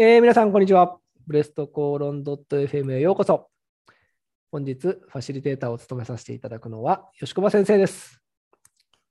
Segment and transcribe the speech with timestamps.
[0.00, 0.96] えー皆さん、こんにちは。
[1.26, 3.48] ブレストコーロン .fm へようこそ。
[4.52, 8.22] 本日、ファシリテーターを務めさせていただくのは、吉駒先生です。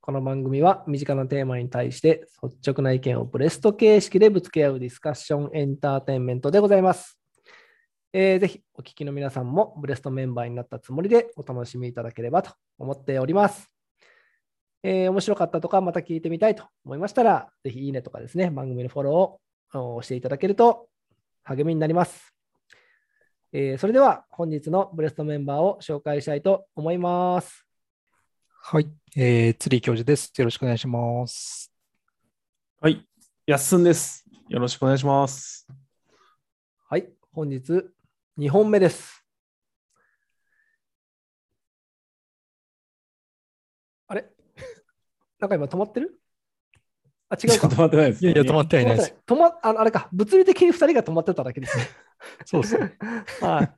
[0.00, 7.20] この番組は、身近なテーマに対して、率直な意見をブレスト形式でぶつけ合うディスカッションエンターテインメントでございます。
[8.14, 13.70] えーぜひ、お聞きの皆さんも、ブレストメンバーになったつもりでお楽しみいただければと思っております。
[14.82, 19.40] えー面白かったとか、また聞いてみたいと思いましたら、ぜひいいねとかですね、番組のフォローを
[19.74, 20.88] 押していただけると
[21.44, 22.34] 励みになります。
[23.52, 27.64] えーそれでは本日のブレストメンバーを紹介したいと思います。
[28.60, 30.32] はい、えー、釣り教授です。
[30.36, 31.72] よろしくお願いします。
[32.80, 33.06] はい。
[33.46, 34.24] やっすんです。
[34.48, 35.66] よろしくお願いします。
[36.88, 37.84] はい、本日
[38.38, 39.24] 2本目です。
[44.06, 44.24] あれ？
[45.40, 46.20] なんか今止まってる？
[47.30, 48.24] あ、違うかちょってないです。
[48.24, 49.14] いやいや、止まってはいないです。
[49.26, 51.84] 止まってない止まああれか、物理的に2人が止まってただけですね。
[52.44, 52.96] そうですね。
[53.40, 53.72] はい。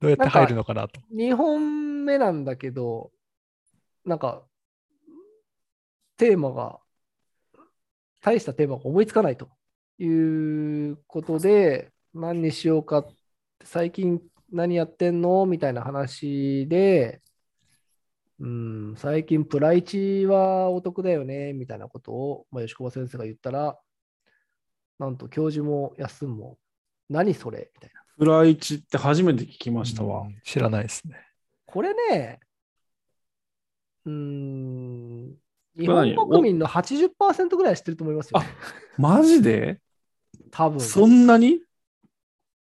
[0.00, 1.00] どうやって入るのかなと。
[1.12, 3.10] 2本目なんだけど、
[4.04, 4.42] なんか、
[6.16, 6.78] テーマが、
[8.22, 9.50] 大したテーマが思いつかないと
[9.98, 13.14] いうことで、何にしようかって、
[13.64, 17.20] 最近何やってんのみたいな話で、
[18.38, 23.78] うん、最近プライチはお得だよね、みたいなことを、まあ、吉川先生が言ったら、
[24.98, 26.58] なんと教授も安も、
[27.08, 27.70] 何それ？
[27.74, 28.02] みたいな。
[28.18, 30.24] フライチって初めて聞きましたわう。
[30.26, 31.16] ん知らないですね。
[31.66, 32.40] これね、
[34.04, 35.34] うーん、
[35.78, 38.46] 日本国民の80%ぐらいは知ってると思いますよ、ね。
[38.96, 39.80] マジで？
[40.50, 40.80] 多分。
[40.80, 41.60] そんなに？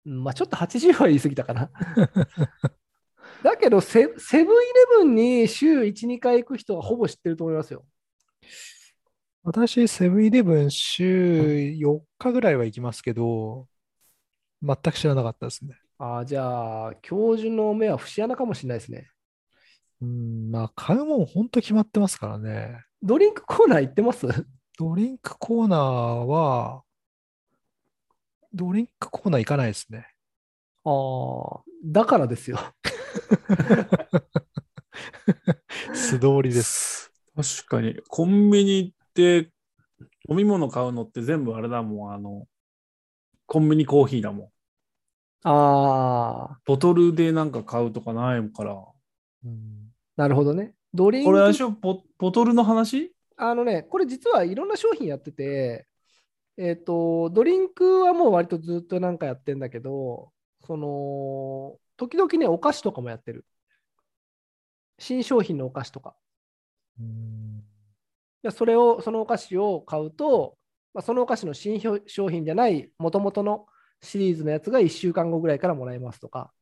[0.06, 1.70] うんまあちょっと80は言い過ぎたかな。
[3.44, 7.86] だけどセ、セブンイレブンに週1、2回行く人はほぼ知ってると思いますよ。
[9.44, 13.68] 私、セブンイレブン週4日ぐらいは行きますけど、
[14.62, 15.76] 全く知らなかったですね。
[15.98, 19.10] ああ、じゃあ、教授の目は節穴かもしれないですね。
[20.02, 22.84] うん、まあ、買うもん本当決まってますからね。
[23.02, 24.28] ドリンクコーナー行ってます？
[24.78, 26.84] ドリンクコーナーは、
[28.54, 30.08] ドリンクコーナー行かないですね。
[30.90, 32.58] ああ、だからですよ。
[35.94, 37.12] 素通りです。
[37.36, 37.96] 確かに。
[38.08, 39.52] コンビニ行って
[40.28, 42.14] 飲み物買うのって全部あれだもん。
[42.14, 42.48] あの、
[43.46, 44.48] コンビニコーヒーだもん。
[45.44, 48.74] ああ、ボトルでなんか買うとかないから。
[48.74, 48.96] こ
[49.46, 50.74] うんなるほどね。
[50.94, 51.70] ドリンクれあれでしょ？
[51.70, 53.14] ボボトルの話？
[53.38, 55.88] あのね、これ実はいろんな商品やってて、
[56.58, 60.32] えっ、と、ドリンクはもう割とずっとなんかやってんだけど、
[60.70, 63.44] その、時々ね、お菓子とかもやってる。
[65.00, 66.16] 新商品のお菓子とか。
[67.00, 67.64] うん
[68.44, 70.60] いやそれを、そのお菓子を買うと、
[70.94, 73.66] まあ、そのお菓子の新商商品じゃない、もともとの
[74.04, 76.54] シリーズのやつが1週間後ぐらいからもらえますとか、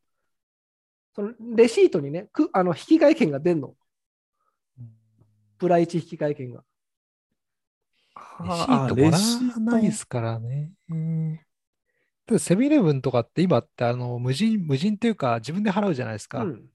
[1.14, 3.76] そのレシートにね、くあの引換券が出るの。
[5.58, 6.64] プライチ引換券が。
[8.96, 10.72] レシートもらわないですからね。
[12.28, 16.44] でセブンイレブンとかって今ってあの無人、無人というか自分で払うじゃないですか。
[16.44, 16.70] うん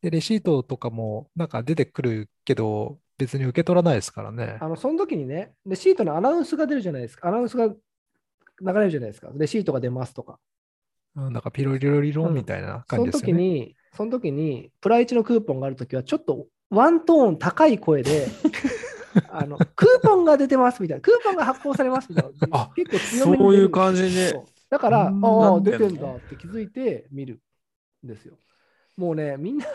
[0.00, 4.58] で、レシートとかもなんか出てくるけど、別に受け取らないですからね。
[4.60, 7.28] あのその時にね、レシートのアナウンスが出るじゃないですか。
[7.28, 7.74] アナウンスが流
[8.60, 9.30] れるじゃないですか。
[9.34, 10.38] レシートが出ますとか。
[11.16, 13.32] うんなんかピロリロリロうんンみたいなその感じですよね。
[13.32, 18.28] 時に、その時に、プライチのクーポンがある時は、ちょっとワントーン高い声で、
[19.30, 27.40] あのクーポンが出てますみたいな、クーポンが発行されますみたいな、あ結構強めそういう感じでそうだから、あうんあ、出てんだって気づいて見る
[28.04, 28.38] んですよ。
[28.96, 29.66] もうね、みんな、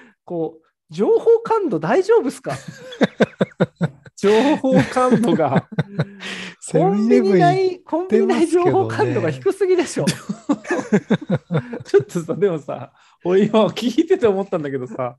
[0.24, 2.52] こう、情報感度大丈夫っすか？
[4.16, 5.68] 情報感度が。
[6.60, 10.04] セコンビニブンイレブン行内、コンビニ内情ますけどね報感度が低すぎでしょ。
[11.84, 12.92] ちょっとさ、でもさ、
[13.24, 15.18] 俺今聞いてて思ったんだけどさ、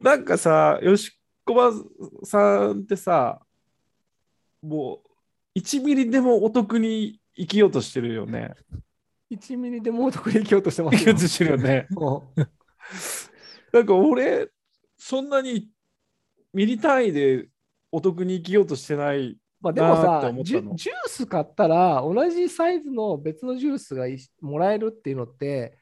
[0.00, 1.12] なんかさ、吉
[1.44, 1.72] 駒
[2.24, 3.40] さんってさ、
[4.62, 5.02] も
[5.54, 8.54] う1ミリでもお得に生きようとしてるよね。
[9.32, 11.86] 1ミリでもお得に生きようとしてま生すよきようとしてるよね。
[11.90, 12.46] うん
[13.72, 14.50] なんか俺、
[14.98, 15.70] そんなに
[16.52, 17.48] ミリ単位で
[17.90, 19.38] お得に生きようとしてない。
[19.60, 25.78] まあでもさジュ、ジュース買ったら同じサイズの別のジュースがいもらえるっていうのって、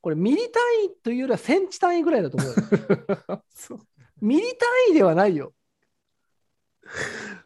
[0.00, 3.42] これミリ単位というよりはセンチ単位ぐらいだと思うよ。
[3.52, 3.78] そう
[4.22, 4.50] ミリ単
[4.92, 5.52] 位ではないよ。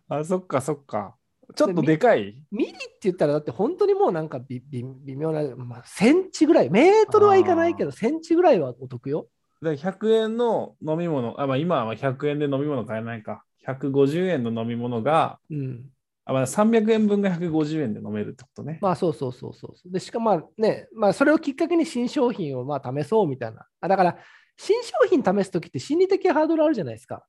[0.08, 1.17] あ、そっかそっか。
[1.58, 2.40] ちょっとでかい？
[2.50, 4.62] ミリって言ったらだって本当にもうなんか微
[5.05, 9.26] 妙な、まあ、センチぐらい、メートルはいかないけど、センチぐらいはお得よ。
[9.60, 13.44] で100円の飲み物、あまあ、今は100円で飲み物買えないか。
[13.66, 15.87] 150円の飲み物がうん。
[16.25, 18.78] あまあ、300円分が150円で飲めるってことね。
[18.82, 19.90] まあそうそうそうそう。
[19.90, 23.66] で、しかもまあね、まあそれをきっかけに新商品をまあ試そうみたいな。
[23.81, 24.19] あだから、
[24.56, 27.25] 新商品試すときって心理的ハードルあるじゃないですか。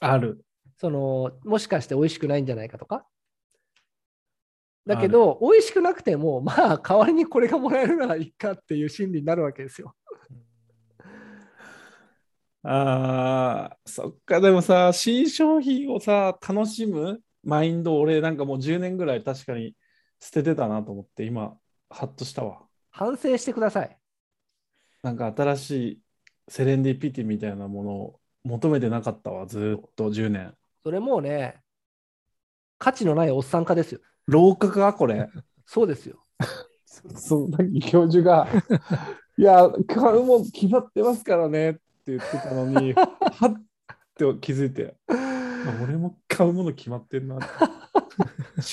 [0.00, 0.42] ある。
[0.78, 3.04] その、もしかして美味しくないんじゃないかとか。
[4.88, 9.94] だけど、美味しくなくても、まあ代わりにこれがもらえるならいいかっていう心理になるわけですよ。
[12.62, 19.76] ああ、そっか、でもさ、新商品をさ、楽しむマインド、俺なんかもう10年ぐらい確かに
[20.20, 21.58] 捨ててたなと思って、今、
[21.90, 22.62] ハッとしたわ。
[22.90, 23.98] 反省してください。
[25.02, 26.00] なんか新しい
[26.48, 30.54] セレンディピティみたいなものを求めてなかったわ、ずーっと10年。
[30.82, 31.62] それもうね、
[32.78, 34.00] 価値のないおっさん化ですよ。
[34.28, 35.28] 老化か、これ？
[35.66, 36.22] そうですよ。
[37.16, 37.48] そ
[37.90, 38.46] 教授が、
[39.36, 43.68] いや、買うもん決まってますからねって言ってたのに、 はっ
[44.24, 45.14] って気づいて、あ
[45.82, 47.46] 俺も買うもの決まってんなって。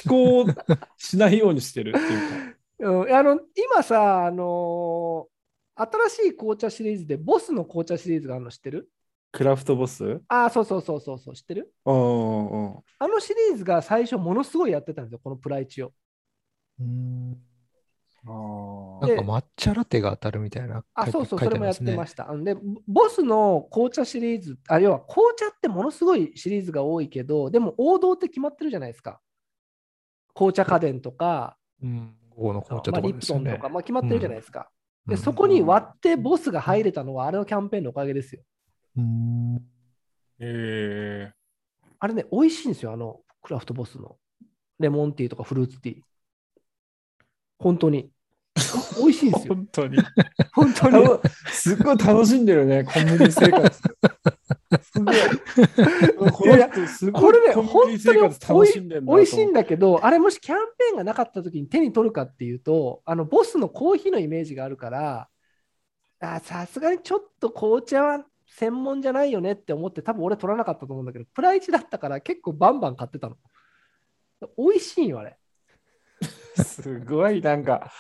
[0.08, 0.52] 思考
[0.98, 2.96] しないようにしてるっていうか。
[3.04, 5.36] うん、あの今さ、あのー
[5.78, 8.90] 新しい紅茶シリーズでボスの紅茶シリーズがあるの知ってる？
[9.36, 10.22] クラフトボス？
[10.30, 11.74] ああ、そうそうそうそうそう、知ってる？
[11.86, 12.80] うんうん。
[13.00, 15.92] あのシリーズが最初ものすごいやってたんですよ、このプライチを。
[16.80, 17.38] うん
[18.28, 22.34] あでなんか抹茶ラテが当たるみたいなあ、そうそう、それもやってました。
[22.34, 22.56] で、
[22.88, 29.20] ボスの紅茶シリーズ、あ、要は紅茶ってものすごいシリーズが多いけど、でも王道って決まってるじゃないですか。
[30.34, 32.16] 紅茶家電とか、うん。
[32.30, 33.62] 午後の紅茶まあ、とかですよねリプトンと。
[33.64, 34.70] か、まあ、決まってるじゃないですか。
[34.70, 38.42] うんで、そこに割ってボスが入れたのは、あれのキャンペーンのおかげですよ。
[38.98, 39.56] うん
[40.40, 41.34] へえ
[42.00, 44.18] あれね、美味しいんですよ、あのクラフトボスの
[44.80, 46.02] レモンティーとかフルーツティー。
[47.58, 48.12] 本当に。
[48.98, 49.56] 美味しいんですよ。
[49.56, 49.98] 本当に。
[50.54, 51.04] 本当に。
[51.04, 53.82] 楽すっごい楽しんでるね、コンビニ生活。
[54.82, 55.16] すごい。
[57.22, 59.62] これね、コ本ンビニ当に生活楽しんでるな美味しいんだ。
[59.62, 65.30] だけど、あれもしキャンペーンがなかった時に手に取るかっていうと、あのボスのコーヒーのイメージがあるから、
[66.20, 68.26] あさすがにちょっと紅茶は
[68.58, 73.36] 専門じゃないよねって思って、多分俺取らなかったと思うんだけど、プライチだったから結構バンバン買ってたの。
[74.58, 75.38] 美味しいよ、あれ。
[76.64, 77.92] すごい、なんか、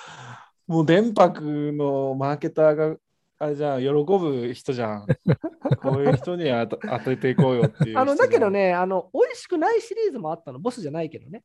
[0.66, 2.96] もう電白のマーケターが、
[3.38, 5.08] あれじゃん、喜ぶ人じゃん。
[5.82, 7.98] こういう人には当 当てていこうよっていう。
[8.00, 8.50] あのだけど。
[8.50, 11.44] ねあの、美味しくないシリーズもあったの、ボスじゃないけどね。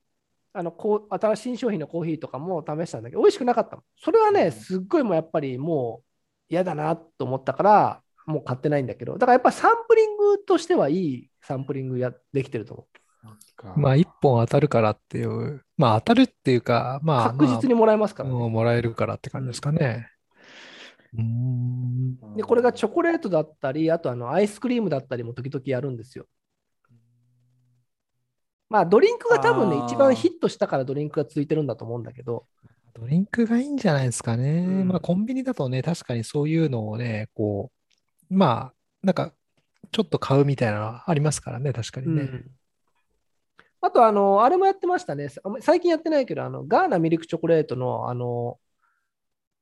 [0.53, 3.83] あのこう新しい新商品のコーヒーとかも試したんだけど、美味しくなかったの。
[3.97, 6.05] それはね、すっごいもうやっぱりもう
[6.49, 12.87] 嫌だなと思ったから、もう買ってないんだけど、だからやっぱサンプリングとしてはいいサンプリングやできてると思
[13.77, 17.07] まあ、一本当たるからっていう、まあ、当たるっていうか、う。
[17.07, 18.41] まあ、確実にもらえますかまあ、らね。
[18.41, 20.09] もうもらえるからって感じですかね。
[21.17, 22.37] うん。
[22.37, 26.27] で、これがチョコレートだったり、あとあのアイスクリームだったりも時々やるんですよ。
[28.71, 32.47] まあ、ドリンクが多分ね一番ヒットしたからドリンクがついてるんだと思うんだけど、
[32.95, 34.65] ドリンクがいいんじゃないですかね。
[34.67, 37.80] うんまあ、コンビニだとね、確かにそういうのをね、こう、
[38.31, 39.33] まあ、なんか、
[39.93, 42.23] ちょっと買うみたいなのはありますからね、確かにね。
[42.23, 42.51] うん
[43.83, 45.31] あと、あの、あれもやってましたね。
[45.31, 48.59] さ最近やってないけど、あの、ガーナミルクチョコレートの、あの、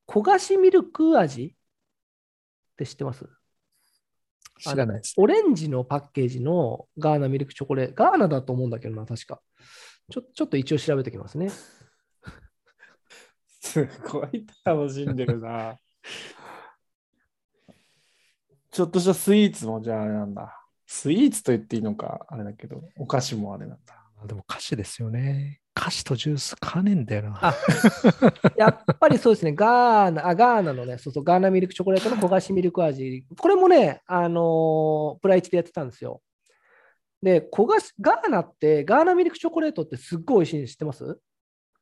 [0.09, 3.29] 焦がしミルク味って知ってます？
[4.59, 5.13] 知らないです。
[5.15, 9.39] オレンジのパッケージのガーナミルクチョコレート、ガーナだと思うんだけどな、確か。
[10.11, 11.49] ちょちょっと一応調べておきますね。
[13.61, 15.77] すごい楽しんでるな。
[18.71, 20.55] ちょっとしたスイーツもじゃああれなんだ。
[20.85, 23.95] スイーツと言っていいのか、あれだけど、お菓子もあれなんだ。
[24.21, 25.59] あでも菓子ですよね。
[25.73, 27.39] 菓子とジュース買わねえんだよな。
[27.41, 27.55] あ
[28.57, 33.23] やっぱりそうですね、ガーナ、あ、ガーナのね、そうそう、ガーナミルクチョコレートの焦がしミルク味。
[33.37, 36.21] これもね、あのープライチでやってたんですよ。
[37.21, 41.19] で、焦がし、ガーナって、ガーナミルクチョコレートってすっごい美味しいの知ってます？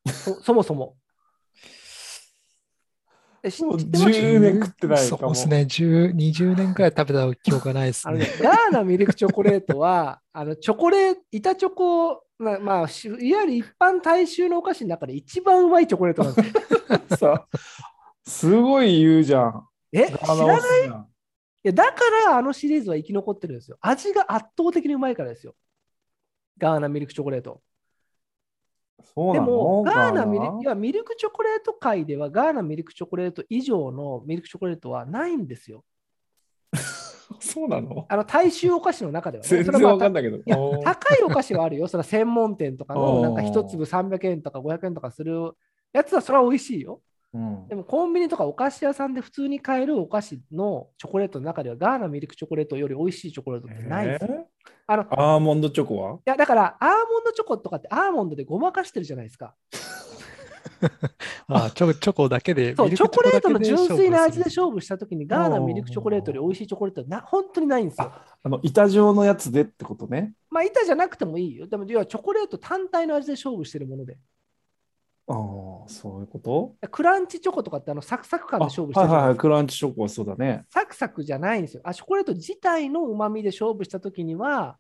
[0.06, 0.96] そそもそも。
[3.48, 5.30] え、知ってます10年食ってないそう。
[5.30, 5.62] ですね。
[5.62, 16.44] 10、20年くらい食べた記憶がないですあのねね。、ガーナミルクチョコレートは、 あのチョコレート、板チョコ、まあ、まあ、しいわゆる一般大衆のお菓子の中で一番うまいチョコレートなんで
[17.16, 17.26] す
[18.48, 19.68] すごい言うじゃん。
[19.94, 20.60] え、知らない？
[21.64, 23.78] いやだからあのシリーズは生き残ってるんですよ。
[23.82, 25.56] 味が圧倒的にうまいからですよ。
[26.58, 27.62] ガーナミルクチョコレート。
[28.98, 29.48] でそうなの？
[29.48, 35.84] も、ガーナミルガいやミルクチョコレート界ではガーナミルクチョコレート以上のミルクチョコレートはないんですよ。
[37.40, 38.06] そうなの？
[38.10, 39.50] あの大衆お菓子の中では、ね。
[39.50, 40.82] 全然それはまあわかんないけど。
[40.84, 41.88] 高いお菓子はあるよ。
[41.88, 45.52] それは専門店とかのなんか一粒300円とか500円とかする
[45.94, 47.02] やつはそれは美味しいよ。
[47.34, 54.48] うんでもコンビニとかお菓子屋さんで普通に買えるお菓子のチョコレートの中ではガーナミルクチョコレートより美味しいチョコレートってないんですよ。
[54.90, 56.20] えーあの、いアーモンドチョコは？
[56.26, 59.54] や、だから、アーモンドチョコとかってアーモンドでごまかしてるじゃないですか。
[61.48, 62.76] あチョチョコだけで。
[62.76, 68.12] そう、チョコレートの純粋な味で勝勝負したときに、ガーナミルクチョコレートより美味しいチョコレートはな本当にないんですよ。
[68.44, 70.34] あの、板状のやつでってことね。
[70.50, 71.68] まあ、板じゃなくてもいいよ。
[71.68, 74.18] でも、要はチョコレート単体の味で勝負してるもので。
[75.30, 76.76] ああ、そういうこと？
[76.90, 79.14] クランチチョコとかってあのサクサク感であ勝負してるじゃない？
[79.14, 80.66] ですかはいはいはい、クランチチョコはそうだね。
[80.70, 81.82] サクサクじゃないんですよ。
[81.84, 84.78] あチョコレート自体のうまみで勝負したときには、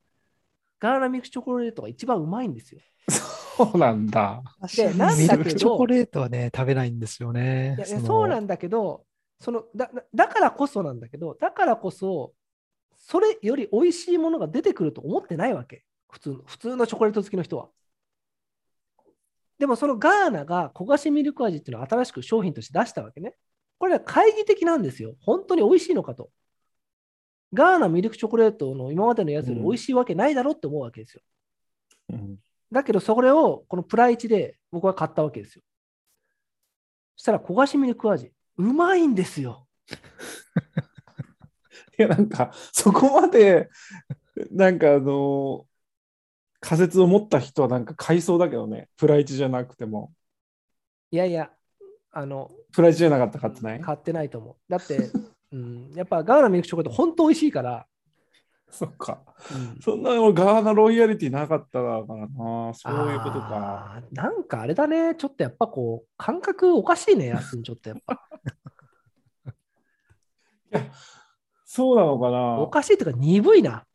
[0.80, 2.82] ガーナミルクチョコレートが一番うまいんですよ。
[3.10, 4.42] そうなんだ。
[4.76, 7.76] でなんだけどミルクチョコレートはね、食べないんですよね。
[7.78, 9.04] いやいやのそうなんだけど
[9.40, 12.34] そのだだ、だからこそなんだけど、だからこそ、
[12.96, 15.84] それより美味しいものが出てくると思ってないわけ。
[16.10, 17.68] 普通の普通のチョコレート好きの人は。
[19.60, 23.36] でもそのガーナが焦がしミルク味っていうのを新しく商品として出したわけね。
[23.80, 25.16] これは懐疑的なんですよ。
[25.22, 26.30] 本当に美味しいのかと。
[27.54, 31.22] ガーナミルクチョコレートの今までのやつより美味しいわけないだろって思うわけですよ。
[32.10, 32.38] うん、
[32.72, 35.64] だけど、それをこのプライチで僕は買ったわけですよ。
[37.16, 39.68] そしたら焦がしミルク味、うまいんですよ。
[41.98, 43.70] いや、なんか、そこまで、
[44.52, 45.66] なんかあの
[46.68, 48.90] 仮説を持った人はなんか買いそうだけどね。
[48.98, 50.12] プライチじゃなくても。
[51.12, 51.50] いやいや、
[52.12, 53.80] あの、プライチじゃなかったら買ってない？
[53.80, 54.56] 買ってないと思う。
[54.70, 54.98] だって、
[55.54, 57.88] うん、やっぱガーナミルクチョコレート本当美味しいから、
[58.70, 59.22] そっか。
[59.50, 62.74] うんそんな俺ガーナロイヤリティなかったからな。
[62.74, 64.04] そういうことか。
[64.12, 68.28] なんかあれだね、ちょっとやっぱこう、感覚おかしいね、やすん、ちょっとやっぱ。
[71.64, 72.68] そうなのかおな。
[72.68, 73.86] かしいというか、鈍いな。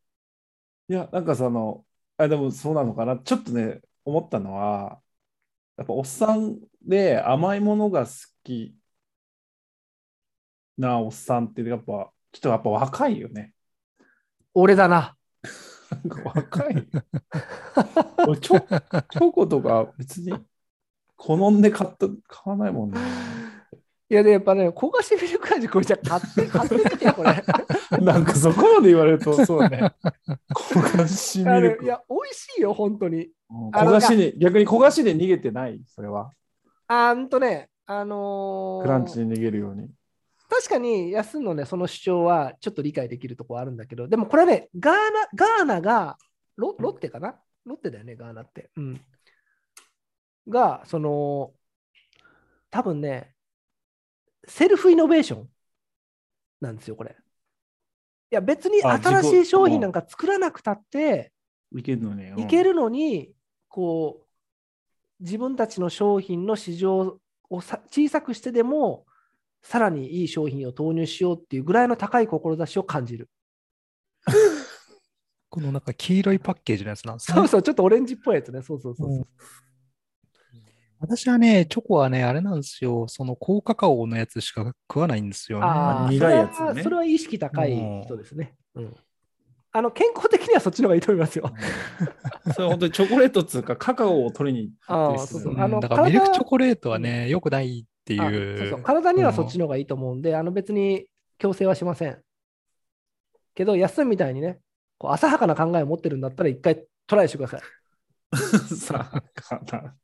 [0.89, 1.85] いや、なんかその、
[2.25, 3.19] あ、でもそうなのかな。
[3.19, 5.01] ちょっとね、思ったのは、
[5.77, 8.13] やっぱおっさんで甘いものが好
[8.45, 8.77] き
[10.77, 13.53] なおっさんって、やっぱ、ちょっとやっぱ若いよね。
[14.55, 15.17] 俺だな。
[16.25, 16.89] 若い。
[18.27, 18.61] 俺チョ
[19.11, 20.33] チョコとか別に
[21.17, 23.42] 好んで買った買わないもんね。
[24.13, 27.43] いや、で、やっぱね、焦がしミルク味、これじゃ買って、買ってみてよ、これ。
[28.05, 29.95] なんかそこまで言われるとそうだね。
[30.55, 31.79] 焦がしミあルク。
[31.79, 33.31] のいや、美味しいよ、本当に。
[33.51, 36.31] 焦がしに、逆に焦がしで逃げてない、それは。
[36.89, 39.89] あんとね、あのークランチに逃げるように。
[40.51, 45.01] 確かに安のね、その主張はちょっと理解できるところあるんだけど、でもこれね、ガーナ、
[45.35, 46.19] ガーナが、
[46.57, 47.37] ロロッテかな？
[47.65, 48.71] ロッテだよね、ガーナって。
[48.77, 49.01] うん。
[50.49, 51.53] が、その、
[52.71, 53.32] 多分ね、
[54.47, 55.49] セルフイノベーション
[56.61, 57.17] なんですよ、これ。
[58.31, 61.33] いや、別にあ新しい商品なんか作らなくたって、
[61.75, 62.35] いけるのね。
[62.37, 63.35] いけるのに、
[63.69, 67.19] こう、自分たちの商品の市場
[67.49, 69.07] をさ小さくしてでも、
[69.63, 73.31] さらにいい商品を投入しようっていうぐらいの高い志を感じる。
[75.49, 77.37] このなんか黄色いパッケージのやつなんですね。
[77.37, 78.63] そうそう、ちょっとオレンジっぽいやつね。
[78.63, 79.29] そうそうそうそう。
[81.03, 83.09] うん私はね、チョコはね、あれなんですよ。
[83.09, 85.67] その高カカオのやつしか食わないんですよね。
[85.67, 88.55] ああ、苦いやつねそれはそれは意識高い人ですね。
[88.77, 88.97] うん。
[89.73, 91.51] あの、健康的にはそっちの方がいいと思いますよ。
[92.47, 95.57] うん それ本当にチョコレートっつうか、カカオを取りにああ、ですねそうそうう。
[95.57, 98.59] んあの、だからミルクチョ体コレートはね、良くないってあいう。
[98.59, 101.07] そうそう体にはそっちの方がいいと思うんで、あの別に
[101.39, 102.19] 強制はしません。
[103.55, 104.61] けど、安いみたいにね、
[104.99, 107.61] こう浅はかな考えを持ってるんだったら、一回トライしてください。
[108.77, 109.97] さあ、かな。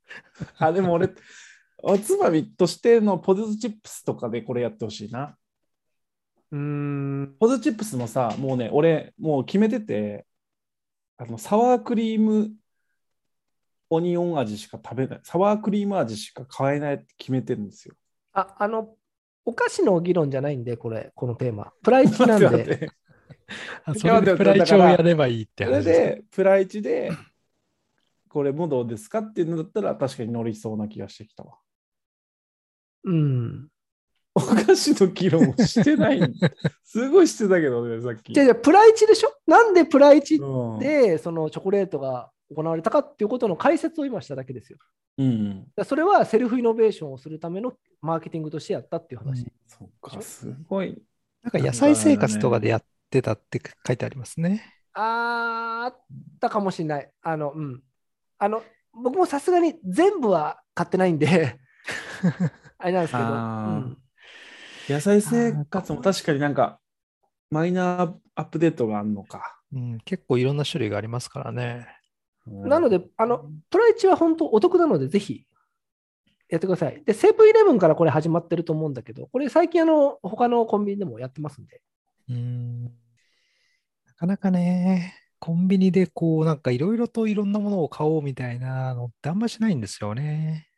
[0.58, 1.10] あ、でも俺、
[1.82, 5.36] おつまみとしてのポテトチップスとかでこれやってほしいな。
[6.50, 7.36] うーん。
[7.38, 10.26] ポテトチップスもさ、もうね、俺、もう決めてて、
[11.16, 12.52] あのサワークリーム
[13.90, 17.94] オニオン味しか食べない、サワークリーム味しか買えないって決めてるんですよ。
[18.32, 18.94] あ、あの、
[19.44, 21.72] お菓子の議論じゃないんで、これ、このテーマ。
[21.82, 22.90] プライチなんで。
[23.96, 26.00] それでプライチをやればいいってそれ話です。
[26.00, 27.10] で、プライチで、
[28.28, 31.58] これもどうですかっていうのだったら、確かに乗りそうな気がしてきたわ。
[33.04, 33.68] うん。
[34.34, 36.20] お菓子の議論をしてない。
[36.84, 38.32] すごいしてたけどね、さっき。
[38.32, 39.32] じゃプライチでしょ？
[39.46, 44.78] なんでプライチうんで、そのチョコレートが行われたかっていうことの解説を今しただけですよ。
[45.18, 45.66] うん。
[45.84, 49.44] それはセルフイノベーションをするためのマーケティングとしてやったっていう話。
[49.66, 51.02] そっか、すごい。
[51.42, 54.62] なんか野菜生活とかでやってたって書いてありますね。
[54.92, 55.96] あーあっ
[56.40, 57.10] たかもしれない。
[57.22, 57.82] あの、うん。
[58.38, 61.58] あの、僕もさすがに全部は買ってないんで、
[62.78, 63.98] あれなんですけど、うん、
[64.88, 66.80] 野菜生活も確かになんか、
[67.50, 69.60] マイナーアップデートがあるのか。
[69.72, 71.86] うん、結構いろんな種類がありますからね。
[72.46, 75.46] なので、あの、トライチは本当お得なので、ぜひ
[76.48, 77.02] やってください。
[77.04, 81.82] で、セブンイレブンからこれ始まってると思うんだけど、これ最近あの、他のコンビニでもやってますんで。
[82.30, 82.84] うん。
[82.84, 82.90] な
[84.16, 90.68] かなかね、コンビニでこう、なんかいろいろといろんなものを買おうみたいなのってあんましないんですよね。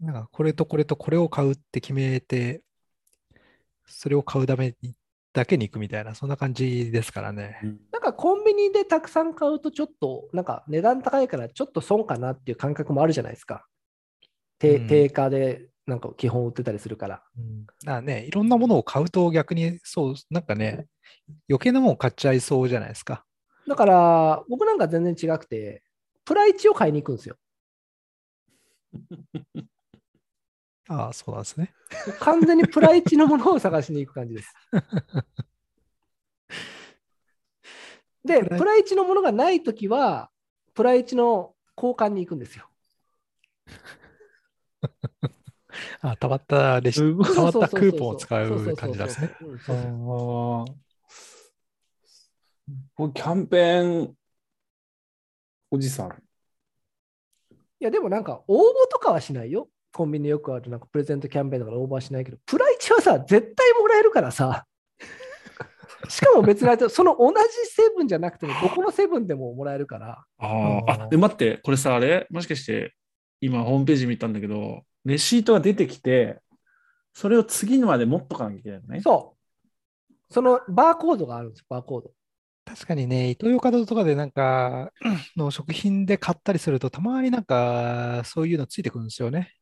[0.00, 2.62] なんかこれとこれとこれを買うって決めて、
[3.86, 4.94] それを買うために
[5.32, 7.60] だけに行くみたいな、そんな感じですからね。
[7.92, 13.66] なんかコンビニでたくさん買うとちょっとなんか値段高いからちょっと損かなっていう感覚もあるじゃないですか。
[14.58, 17.22] 定うん定価でなんか基本売ってたりするから。
[17.36, 20.86] うん、だからね、いろんなものを買うと逆にそう、なんかね、
[21.48, 23.24] 余計なもの買っちゃいそうじゃないですか。
[23.70, 25.84] だから僕なんか全然違くて、
[26.24, 27.36] プライチを買いに行くんですよ。
[30.88, 31.72] ああ、そうなんですね。
[32.18, 34.52] 完全にプライチのものを探しに行く感じです。
[38.24, 40.32] で、プライチのものがないときは、
[40.74, 42.68] プライチの交換に行くんですよ。
[46.02, 47.04] あたまったレシた
[47.42, 49.30] まったクーポンを使う感じなんですね。
[52.70, 53.06] うんそうそうああ。
[53.06, 54.14] これキャンペーン
[55.70, 56.22] おじさん。
[57.80, 59.68] いや、でもなんか応募とかはしないよ。
[59.92, 64.66] コンビニでよくあるなんかプレゼントキャンペーンとかで応募はしないけど、プライチはさ、絶対もらえるからさ。
[66.08, 70.24] しかも別にその同じセブンじゃなくても、どこのセブンでももらえるから。
[70.38, 71.08] ああ。
[71.08, 72.26] で、待って、これさ、あれ？
[72.30, 72.94] もしかして、
[73.40, 76.40] 今ホームページ見たんだけど、レシートが出てきて、
[77.12, 79.00] それを次のまで持っとかなきゃいけないのね。
[79.00, 80.14] そう。
[80.32, 82.12] そのバーコードがあるんですよ、バーコード。
[82.70, 84.92] 確かにね、イトーヨーカドーとかでなんか、
[85.36, 89.52] の食品で買ったりすると、たまになんか、そういうのついてくるんですよね。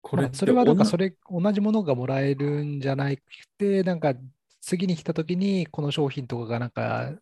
[0.00, 0.96] これまあそれはなんかそれ。
[0.96, 3.22] れ、同じものがもらえるんじゃなく
[3.58, 4.14] て、なんか、
[4.60, 7.12] 次に来た時に、この商品とかがなんか、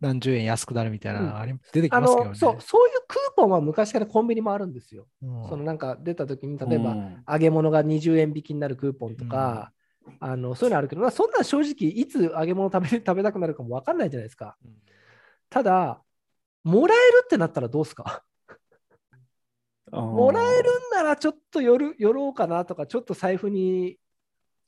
[0.00, 2.30] 何十円安くなるみたいなのあり出てきあますけどね。
[2.30, 5.06] のそうそういうクーポンは昔からコンビニもあるんですよ。
[5.22, 9.72] うんそのなんか出た時に、例えば、うん揚げ物が20円引きになるクーポンとか、
[10.20, 14.56] あのそういうのあるけど、まあそんなん正直、いつ揚げ物食べ 食べたくなるかも分かんないじゃないですか。
[15.50, 16.02] ただ、
[16.64, 18.24] もらえるってなったらどうすか？
[19.92, 23.98] もらえるんならちょっと寄る寄ろうかなとか、ちょっと財布に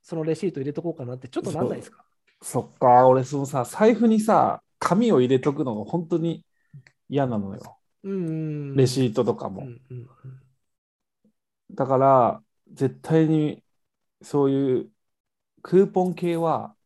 [0.03, 2.05] そのレシート入れとこうかなって、ちょっとなんないですか？
[2.43, 6.45] そっか、俺、そのさ、財布にさ、紙を入れとくのが本当に
[7.09, 7.79] 嫌なのよ。
[8.05, 8.31] うんう
[8.75, 8.77] ん。
[8.77, 9.63] レシートとかも。
[9.63, 10.41] うんうんうん
[11.73, 13.63] だから、絶対に
[14.23, 14.91] そういう
[15.67, 16.77] クーポン系は、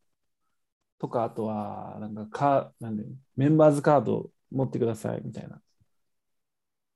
[0.99, 3.05] とか、あとは、なんかか、なんで、
[3.37, 5.61] メンバーズカード持ってくださいみたいな。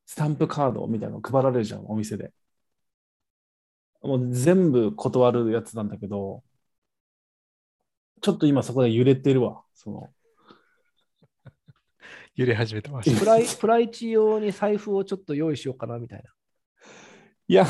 [0.06, 2.32] スタンプカードみたいなの配られるじゃん、お店で。
[4.00, 6.42] もう全部断るやつなんだけど、
[8.22, 9.62] ちょっと今そこで揺れてるわ。
[9.74, 10.08] その
[12.34, 13.20] 揺れ始めてました。
[13.20, 16.30] プライプライチ用に財布をちょっと用意しようかなみたいな。
[17.46, 17.66] いや、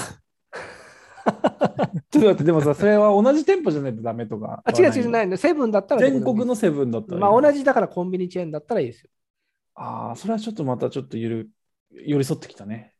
[2.11, 4.63] ちょっと待って、でもさ、それは同じ店舗じゃないとダメとか。
[4.65, 5.37] あ、違う違うないの。
[5.37, 9.11] セブンだったら全国のセブンだったらまあ同じだからコンビニチェーンだったらいいですよ。
[9.75, 11.51] ああ、それはちょっとまたちょっとゆる
[11.91, 12.95] 寄り添ってきたね。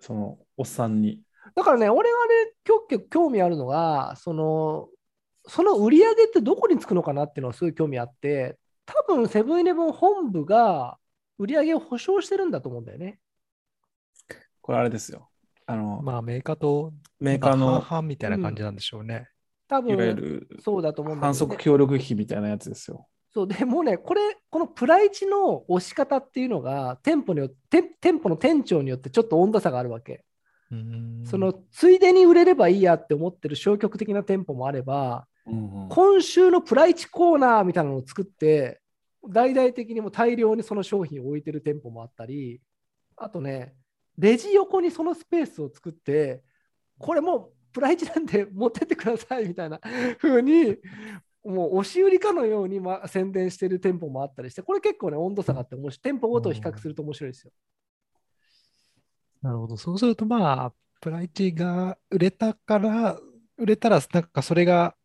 [0.00, 1.20] そのおっさんに。
[1.54, 4.88] だからね、俺はね、今日興味あるのが、その、
[5.48, 10.98] その売り上げってどこにつくのかなっていうのはすごい興味あって、多分セブンイレブン本部が
[11.38, 13.18] 売り上げを保証してるんだと思うんだよね。
[14.60, 15.30] これあれですよ。
[15.66, 19.28] あの、まあ、メーカーとメーカーの半々みたいな感じなんでしょうね。
[19.68, 21.56] 多いわゆ分るそうだと思うんだね則。
[21.56, 23.08] 協力費みたいなやつですよ。
[23.34, 30.24] そうでもうね、これ、このプライチの押し方っていうのが、店舗によって、店舗の店長によってちょっと温度差があるわけ。
[30.70, 38.80] うんその、ついでに売れればいいやって思ってる消極的な店舗もあれば、うんうん今週のプライチコーナーみたいなのを作って、
[39.28, 42.60] 大々的にも大量にその商品を置いてる店舗もあったり、
[43.16, 43.74] あとね、
[44.18, 46.42] レジ横にそのスペースを作って、
[46.98, 49.80] これもうプライチなんで持ってってくださいみたいな
[50.18, 50.76] 風に、
[51.44, 57.52] もう押し売りかのように、ま、宣伝してる店舗もあったりして、これ結構ね、温度差があって面白い、店舗ごと比較すると面白いですよ。
[59.42, 59.76] なるほど。
[59.76, 63.20] そうすると、まあ、プライチが売れたから、
[63.58, 64.96] 売れたら、なんかそれが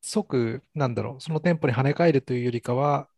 [0.00, 3.08] 即、なんだろう、その店舗に跳ね返るというよりかは、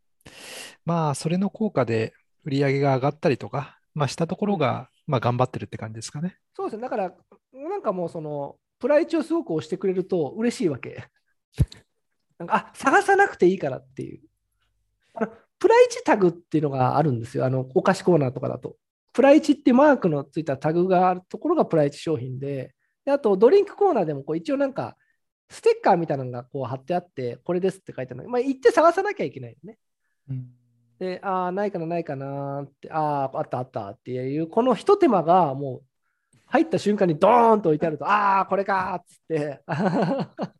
[0.84, 6.36] まあ、それの効果で売り上げが上がったりとか、まあ、したところが、まあ、頑張ってるって感じですかね。
[6.54, 7.12] そうですね、だから、
[7.52, 11.08] なんかもうその、プライチをすごく押してくれると嬉しいわけ。
[12.38, 14.20] なんかあ探さなくていいからっていう。
[15.14, 18.76] あのプライチタグっていうのがあるんですよ、あのお菓子コーナーとかだと。
[19.12, 24.96] プライチってマークのついたタグがあるところがプライチ商品で、であとドリンクコーナーでもこう一応なんか、
[25.48, 28.28] ステッカーみたいなのがこう貼ってあって、これですって書いてあるの。
[28.28, 29.78] まあ、行って探さなきゃいけないよね。
[30.98, 35.82] で、ああ、ないかな、ないかなって、ああ、あったあったっていう、このひと手間がもう
[36.46, 39.60] 入った瞬間にドーンと置いてあると、ああ、これかーっつって、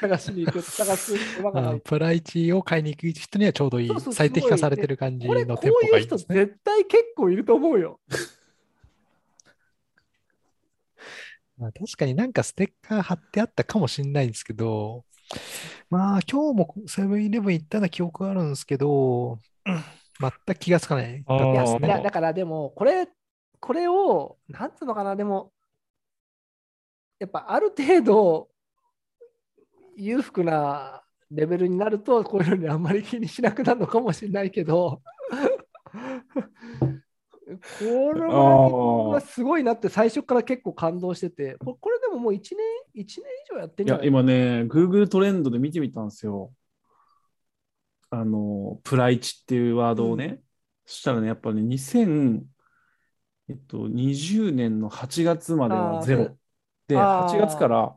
[0.00, 1.74] 探しに行く、探す手間がない。
[1.76, 6.34] あプライチを買いに行く人にはちょうどいいそうそう最適化されてる感じのこういう人店舗がいいですね。
[6.34, 8.00] 絶対結構いると思うよ。
[11.58, 15.04] まあ、確かになんかステッカー貼ってあったかもしれないんですけど、
[15.88, 21.18] まあ今日もセブンイレブン行ったような記憶があるんですけど、うん全く気がつかない。
[21.18, 21.24] い
[21.82, 23.08] やだからでも、これ、
[23.60, 25.52] これを、なんつうのかな、でも、
[27.18, 28.48] やっぱある程度、
[29.96, 35.00] 裕福なレベルになると、こういうのにあんまり気にしなくなるのかもしれないけど、
[37.78, 42.58] これはすごいなって最初から結構感動してて、これでももう1年、
[42.94, 46.52] 一年以上やってんいやじゃない、今ね、Google トレンドで見てみたんですよ。
[48.10, 50.40] あの、プライチっていうワードをね。
[50.84, 52.42] そしたらね、やっぱね、2000、
[53.48, 56.36] えっと、20年の8月まであはゼロ。
[56.88, 57.94] で、あー8月から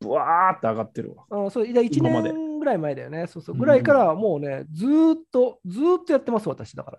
[0.00, 1.46] ブワーって上がってるわ。
[1.46, 3.26] あそういや1今まで年ぐらい前だよね。
[3.28, 3.54] そうそう。
[3.54, 6.98] うんぐらいからもうね、ずーっと、ずーっとやってます、私だから。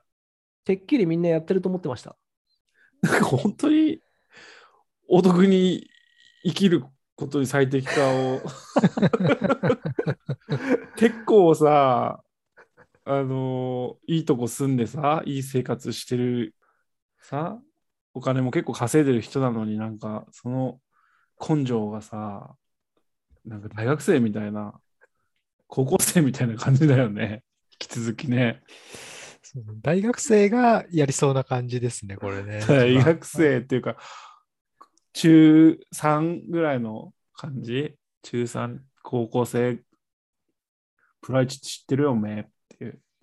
[0.64, 2.16] てっきりみんなやってると思ってました。
[3.04, 4.00] なんか本当に
[5.10, 5.90] お得に
[6.46, 8.42] 生きることに最適化を
[10.96, 12.24] 結構さ
[13.06, 16.56] あのいいとこ住んでさいい生活してる
[17.20, 17.60] さ
[18.14, 20.80] お金も結構稼いでる人なのになんかその
[21.40, 22.56] 根性がさ
[23.46, 24.74] なんか大学生みたいな
[25.68, 27.44] 高校生みたいな感じだよね。
[27.72, 28.62] 引き続きね。
[29.82, 32.62] 大学生がやりそうな感じですね、これね。
[32.70, 33.98] 大学生っていうか、
[35.14, 37.96] 中3ぐらいの感じ？
[38.22, 39.84] 中3、高校生、
[41.22, 42.04] プライチ知ってる？
[42.04, 42.48] よ、め。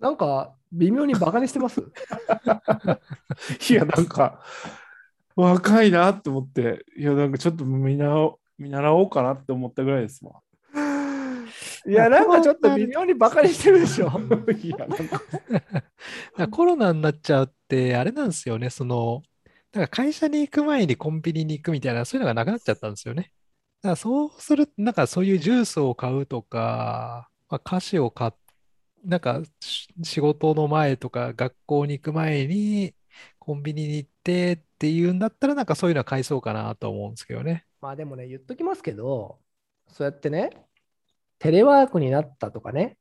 [0.01, 1.81] なんか、微妙にバカにしてます？
[3.69, 4.43] いや、なんか、
[5.35, 10.41] 若いなって思って、いや、なんかちょっと見習おう見習おうかなって思ったぐらいですわ。
[11.87, 14.07] いや、なんかちょっと微妙にバカにしてるでしょ。
[14.61, 15.21] いや、なんか、
[16.49, 19.21] コロナになっちゃうって、あれなんですよね、その、
[19.73, 23.31] なんか会社に行く前にコンビニに行くみたいな、そういうのがなくなっちゃったんですよね。
[23.81, 28.31] だからそうすると、なんかそういうジュースを買うとか、まあ、菓子を買っ、
[29.03, 32.93] なんかし仕事の前とか学校に行く前に
[33.39, 37.65] コンビニに行ってっていうんだったら、なんかそういうのは買いそうかなと思うんですけどね。
[37.81, 39.39] まあでもね、言っときますけど、
[39.87, 40.51] そうやってね、
[41.39, 42.97] テレワークになったとかね、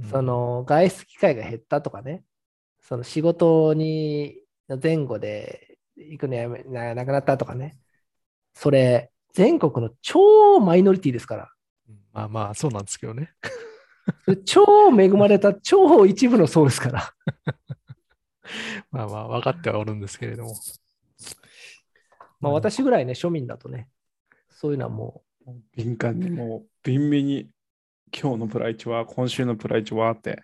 [0.00, 2.24] うんその外出機会が減ったとかね、
[2.80, 4.42] その仕事に
[4.82, 7.78] 前後で行くのやめななくなったとかね、
[8.54, 11.52] それ、全国の超マイノリティですから、
[11.88, 13.32] うんまあまあ、そうなんですけどね。
[14.44, 14.64] 超
[14.96, 17.14] 恵まれた超一部の層ですから。
[18.90, 20.54] まあまあ、分かってはおるんですけれども。
[22.40, 23.88] まあ私ぐらいね、庶民だとね、
[24.48, 25.22] そういうのはも
[25.76, 27.50] 敏感にもう、敏敏に、
[28.12, 30.42] 今日のプライチは、今週のプライチはって。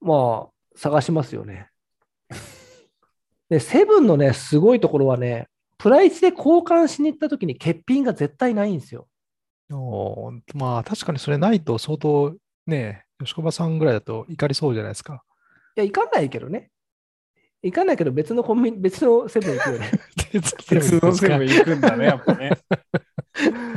[0.00, 1.68] う、まあ、探しますよね。
[3.48, 9.08] で、セブンのね、すごいところはね、プライスで交換しに行った時に欠品が絶対ないんですよ。
[9.70, 12.34] おーまあ、確かにそれないと相当
[12.66, 15.22] ね、吉川さんぐらいだと怒りそうじゃないですか。
[15.76, 16.70] いや、行かないけどね。
[17.62, 19.90] 行かないけど、別のコンビニ、別のセブン行くよ ね。
[20.70, 22.50] 別のセブン行くんだね、やっぱね。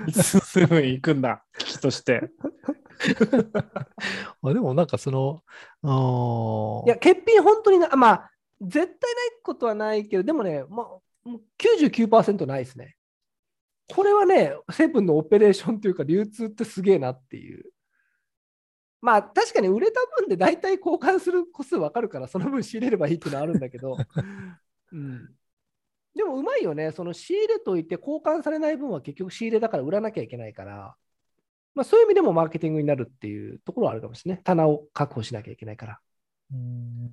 [0.05, 2.29] 別のセブン行くんだ、危機として。
[4.43, 5.43] あでもなんかその、
[5.83, 8.97] あーいや、欠品本当にな、まあ、絶対ない
[9.43, 10.87] ことはないけど、でもね、まあ、
[11.23, 12.95] もう99%ないですね。
[13.93, 17.71] これはね、セブンのオペレーションというか、流通ってすげえなっていう。
[19.01, 23.97] まあ、確かに売れた分で大体交換する個数分かるから、その分仕入れればいいっていうのはあるんだけど、
[24.91, 25.35] うん、
[26.15, 30.95] でもうまいよね、その仕入れといて交換されない分は結局仕入れだから売らなきゃいけないから、
[31.75, 34.43] まあ、そういう意味でもマーケティングになるっていうところはあるかもしれない。
[34.43, 35.99] 棚を確保しなきゃいけないから。
[36.51, 37.11] うん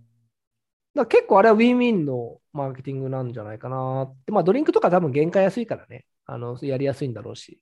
[0.97, 4.33] だ結構あれはウィンウィンのマーケティングなんじゃないかなって。
[4.33, 7.61] まあドリンクとか多分原価安いからね、あのやりやすいんだろうし。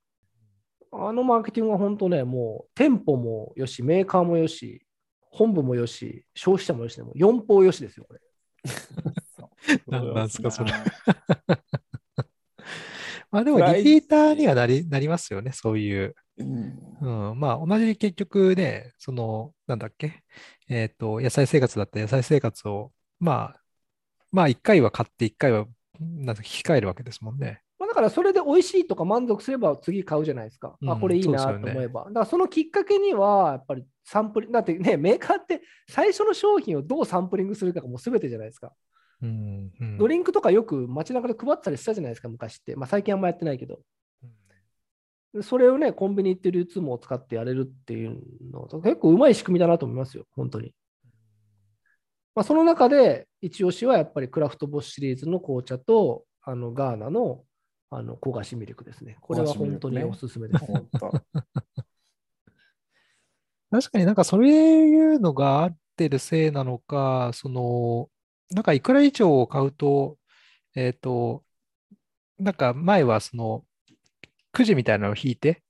[0.97, 4.87] あのマーケティングは本当ね、もう店舗もよし、メーカーもよし、
[5.21, 8.21] 本部もよし、消費者もよしでも四方よしですよ、これ。
[9.89, 10.73] なんなんすかそれ
[13.31, 16.15] まあでもリピーターにはなりなりますよね、そういう。
[16.37, 20.23] うんうん、まあ同じ結局ね、その、なんだっけ、
[20.69, 23.61] えっと、野菜生活だったら野菜生活を、まあ、
[24.31, 25.67] まあ一回は買って一回は、
[26.01, 27.64] なんか引き換えるわけですもんね。
[27.95, 30.77] まあ、だからそれで美味しいとか満足すれば次買うじゃないですか。
[30.87, 32.05] あ、うんこれいいなと思えば。
[32.05, 38.73] だからそのきっかけには、やっぱりサンプリング、だってね、メーカーって最初の商品をどうサンプリングするかがもう全てじゃないですか。
[39.23, 42.77] うん、うんドリンクとかよく街中で配ってたりしたじゃないですか、昔って。
[42.77, 43.81] まあ最近あんまやってないけど。
[45.33, 48.21] でそれをね、コンビニ行って流通網を使ってやれるっていう
[48.53, 50.75] の、結構うまい仕組みだなと思いますよ、本当に。
[52.37, 57.43] まあ、その中で、一押しはやっぱりクラフトボスシリーズの紅茶と、あのガーナの
[57.91, 59.19] あの焦がしミルクですね。
[59.21, 60.65] これは本当におすすめです。
[60.65, 61.13] 本当
[63.71, 68.09] 確かになんかそういうのがあってるせいなのか、その、
[68.51, 70.17] なんかいくら以上を買うと、
[70.75, 71.45] えっと、
[72.39, 73.65] なんか前はその、
[74.53, 75.63] くじみたいなのを引いて、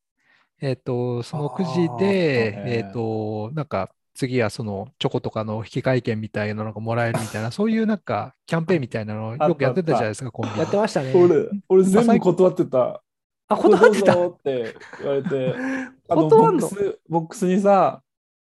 [0.61, 11.13] えっと、そのくじで、ねえっと、なんか次はそのチョコとかの引換券みたいなのがもらえるみたいな、 そういうなんかキャンペーンみたいなのをよくやってたじゃないですか、コンビニやってましたね。
[11.15, 13.03] 俺、俺全部断ってた。
[13.49, 14.27] あ、断ってた？
[14.27, 15.55] って言われて、
[16.09, 16.69] あの断んの？
[16.69, 18.03] ボックス、ボックスにさ、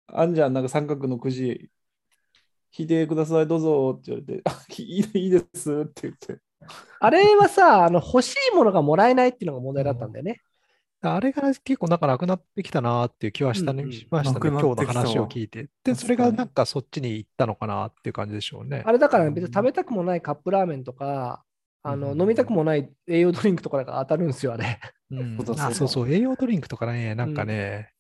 [0.09, 1.71] あんじゃん、なんか三角のくじ、
[2.77, 6.39] 引いてください、どうぞって言われて、あいいいいですって言って。
[7.01, 10.41] あれはさ、あの欲しいものがもらえないっていうのが問題だったんだよね。
[11.03, 15.69] あれが結構なんかなくなってきたなっていう気はしたね、うんうんしましたね、今日の話を聞いて。
[15.83, 18.83] で、それがなんかそっちに行ったのかなっていう感じでしょうね。
[18.85, 21.43] あれだから別に食べたくもないカップラーメンとか、
[21.83, 24.79] あのうん飲みたくもない栄養ドリンクとかが当たるんですよ、あれ。
[25.11, 27.93] うん そうだあ、そうそう、栄養ドリンクとかね、なんかね、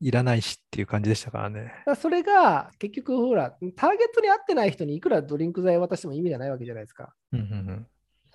[0.00, 1.72] いらないしっていう感じでしたからね。
[1.86, 7.14] らそれが結局、ほら、ターゲットに合ってない人にいくらドリンク剤渡しても意味がないわけじゃないですか。
[7.32, 7.86] うんうんうん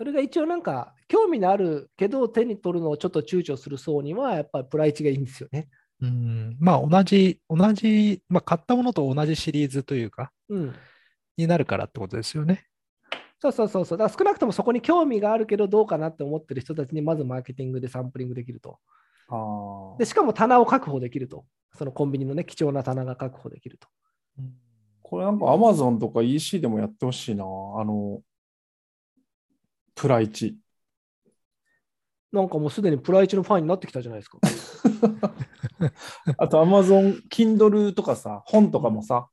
[0.01, 5.69] それが一応なんか、興味のあるけど手に取るのをちょっと躊躇する層には、やっぱりプライチがいいんですよね。
[6.01, 10.75] うん、まあ同じ、同じ、まあ買ったものと同じシリーズというか、うん。
[11.37, 12.65] になるからってことですよね。
[13.39, 13.97] そうそうそうそう。
[13.99, 18.79] だから少なくともそこに興味があるけどどうかなって思ってる人たちにまずマーケティングでサンプリングできると。
[19.29, 21.45] あで、しかも棚を確保できると。
[21.77, 23.87] そのコンビニのね、貴重な棚が確保できると。
[25.03, 27.43] これなんか Amazon とか EC でもやってほしいな。
[27.43, 28.21] あの、
[30.01, 30.57] プライチ。
[32.31, 34.39] なんかもうすでにプライチのファンになってきたじゃないですか。
[36.39, 39.29] あと Amazon Kindle とかさ、本とかもさ、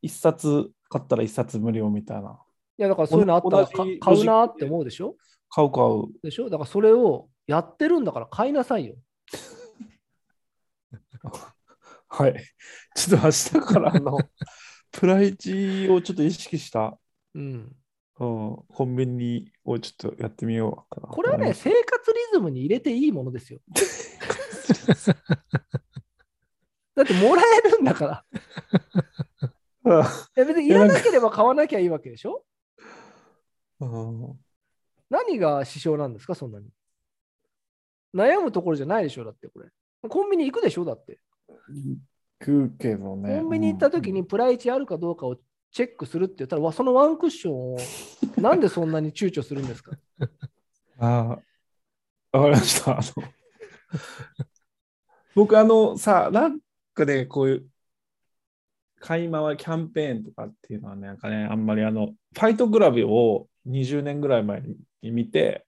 [0.00, 2.40] 一冊買ったら一冊無料みたいな。
[2.78, 5.16] いや、だからそういうのあったら買うなって思うでしょ？
[5.50, 6.04] 買う買う。
[6.22, 6.44] でしょ？
[6.44, 8.94] だからそれをやってるんだから買いなさいよ。
[12.06, 12.36] はい。
[12.94, 14.16] ちょっと明日からあの、
[14.92, 16.96] プライチをちょっと意識した、
[17.34, 17.74] うん。
[18.20, 21.08] うん、コンビニをちょっとやってみようかな。
[21.08, 23.60] これはね、生活リズムに入れていいものですよ。
[26.94, 28.24] だってもらえるんだから。
[29.84, 30.04] う んい
[30.36, 32.44] や別にいらなければ買わなきゃいいわけでしょ？
[33.80, 33.84] う
[34.32, 34.38] ん
[35.10, 36.70] 何が支障なんですか、そんなに。
[38.14, 39.68] 悩むところじゃないでしょ、だってこれ。
[40.08, 41.18] コンビニ行くでしょ、だって。
[41.48, 41.98] 行
[42.38, 43.40] くけどね。
[43.40, 45.36] コンビニ行った時にプライチあるかどうかを
[45.72, 47.78] チェックするって言ったら、そのワンクッションを
[48.36, 49.92] なんでそんなに躊躇するんですか？
[50.98, 51.38] あ
[52.32, 52.98] あ、わかりました。
[52.98, 53.24] あの
[55.34, 56.60] 僕、あの、さ、なん
[56.94, 57.68] かね、こういう、
[59.00, 64.62] 買い回キャンペーンとかっていうのはね、なんかね、あんまりあの、ファイトグラビを20年ぐらい前
[65.02, 65.66] に見て、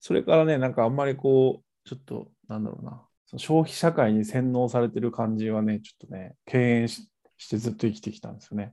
[0.00, 8.72] それからね、なんかあんまりこう、ちょっと、なんだろうな、その消費社会に洗脳されてる感じはね、ちょっとね、敬遠ししてずっと生きてきたんですよね。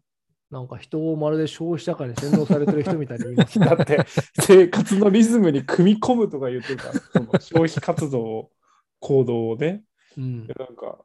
[0.54, 4.06] なんか人をまるで消費社会に洗脳されてる人みたいに言いますね だって
[4.40, 8.52] 生活のリズムに組み込むとか言ってるから、その消費活動を、
[9.00, 9.84] 行動をね。
[10.16, 11.04] うんでなんか、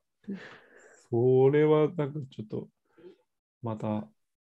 [1.10, 2.68] それはなんかちょっと、
[3.62, 4.06] また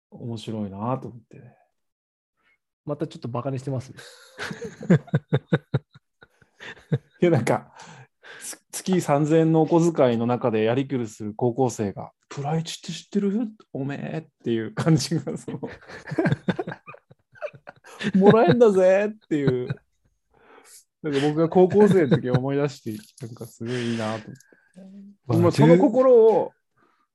[0.09, 1.55] 面白いなと思ってね。
[2.83, 3.99] またちょっとバカにしてますね。
[7.21, 8.00] いや、なんか、つ
[8.83, 13.49] 月3000円のお小遣いの中でやりくりする高校生が、プライチって知ってる？
[13.73, 15.59] おめえっていう感じが、その、
[18.15, 19.67] もらえんだぜっていう、
[21.03, 22.91] なんか僕が高校生の時思い出して、
[23.25, 24.25] なんかすごいいいなと
[25.27, 25.41] 思って。
[25.41, 26.51] まあその10心を、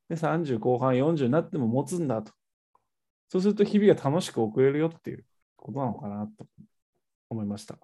[0.08, 2.32] ね、30後半40になっても持つんだと。
[3.28, 5.24] そうすると日々が楽しく送れるよっていう
[5.56, 6.46] ことなのかなと
[7.28, 7.76] 思いました。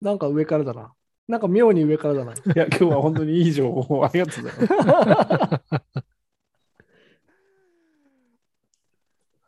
[0.00, 0.92] なんか上からだな。
[1.30, 2.32] なんか妙に上からだな。
[2.32, 2.34] い？
[2.56, 4.74] や、今日は本当にいい情報をありがとうございます。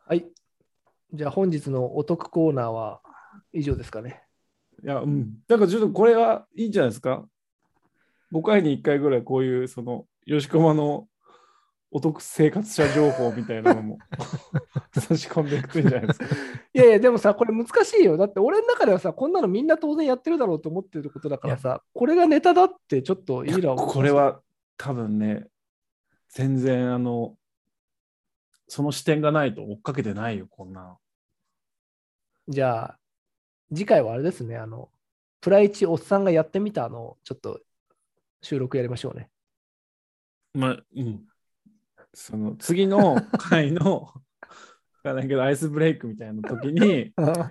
[0.07, 0.25] はい。
[1.13, 3.01] じゃあ本日のお得コーナーは
[3.51, 4.23] 以上ですかね。
[4.81, 5.39] いや、うん。
[5.45, 7.27] だからちょっとこれはいいんじゃないですか
[8.31, 11.09] ？5回に1回ぐらいこういう、その、吉駒の
[11.91, 13.97] お得生活者情報みたいなのも
[15.01, 16.25] 差し込んでいくといいんじゃないですか。
[16.73, 18.17] いやいや、でもさ、これ難しいよ。
[18.17, 23.75] だって俺の中ではさ、こんなのみんな当然やってるだろうと思ってることだからさ、これがネタだってちょっといいな。
[23.75, 24.11] これ。
[24.11, 24.41] は
[24.77, 25.47] 多分ね、
[26.29, 27.37] 全然あの、
[28.67, 30.97] その視点がないと追っかけてないよ、こんなの。
[32.47, 32.99] じゃあ、
[33.69, 34.89] 次回はあれですね、あの、
[35.41, 37.61] プライチおっさんがやってみたのをちょっと
[38.41, 39.29] 収録やりましょうね。
[40.53, 41.25] まあ、うん。
[42.13, 44.13] その次の回の、わ
[45.03, 47.49] かんないけど、アイスブレイクみたいな時に、ああ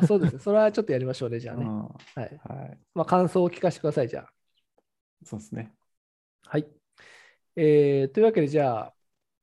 [0.00, 0.38] ー、そうですね。
[0.38, 1.64] それはちょっとやりましょうね、じゃあね。
[1.64, 2.18] うんはい。
[2.18, 2.78] はい。
[2.94, 4.32] まあ、感想を聞かせてください、じゃあ。
[5.24, 5.72] そうですね。
[6.46, 6.66] はい。
[7.56, 8.94] えーというわけで、じゃあ、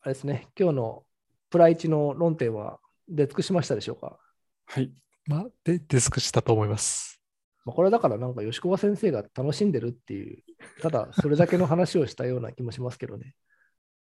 [0.02, 1.06] あれですね、今日の
[1.50, 4.18] プライチの論点は出尽くしましたでしょうか？
[4.66, 4.92] はい。
[5.28, 7.22] まあ、で、デスクしたと思います。
[7.66, 10.44] まあ、これはだからなんか吉川先生が楽しんでるっていう、
[10.82, 13.36] ただそれだけの話をしたような気もしますけどね。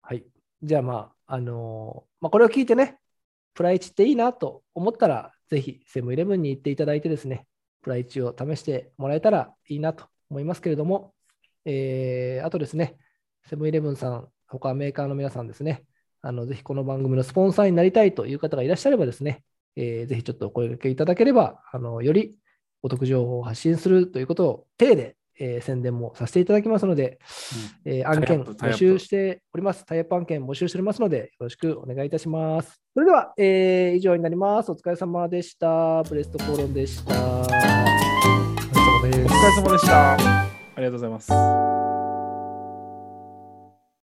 [0.01, 0.23] はい。
[0.65, 2.97] じゃあまあ、あのーまあ、これを聞いてね、
[3.53, 7.45] プライチっていいなと思ったら、ぜひセブンイレブンに行っていただいてですね、
[7.83, 11.13] プライチを試してもらえたらいいなと思いますけれども、
[11.65, 12.97] えーあとですね、
[13.47, 15.83] セブンイレブンさん、他メーカーの皆さんですね、
[16.23, 19.43] あのぜひこの番組のスポンサーになりたいという方がいらっしゃればですね、
[19.75, 22.39] えーぜひちょっとお声掛けいただければ、あのより
[22.81, 27.19] お得情報を発信するということを体で、えー宣伝もさせていただきますので、
[27.85, 29.85] えー案件募集しております。
[29.85, 32.81] タイアップ案件募集しておりますので、よろしくお願いいたします。
[32.93, 34.71] それでは、えー以上になります。
[34.71, 36.03] お疲れ様でした。
[36.03, 37.13] ブレストコーロンでした。
[37.13, 39.23] お疲れ
[39.61, 40.13] 様でした。
[40.13, 41.74] ありがとうございます。